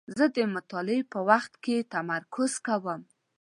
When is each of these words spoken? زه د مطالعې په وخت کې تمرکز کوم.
زه 0.17 0.25
د 0.35 0.37
مطالعې 0.55 1.01
په 1.11 1.19
وخت 1.29 1.53
کې 1.63 1.87
تمرکز 1.93 2.51
کوم. 2.67 3.01